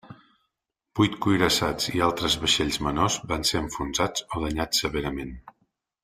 Vuit 0.99 1.17
cuirassats 1.25 1.91
i 1.91 2.01
altres 2.07 2.37
vaixells 2.45 2.79
menors 2.89 3.17
van 3.33 3.45
ser 3.53 3.61
enfonsats 3.65 4.25
o 4.39 4.45
danyats 4.49 4.83
severament. 4.87 5.35